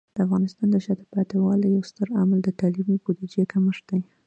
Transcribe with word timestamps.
د 0.15 0.17
افغانستان 0.25 0.67
د 0.71 0.75
شاته 0.85 1.05
پاتې 1.13 1.35
والي 1.39 1.67
یو 1.75 1.81
ستر 1.89 2.07
عامل 2.17 2.39
د 2.43 2.49
تعلیمي 2.59 2.97
بودیجه 3.03 3.43
کمښت 3.51 3.83
دی. 3.89 3.99